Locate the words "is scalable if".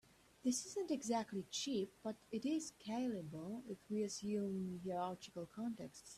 2.43-3.77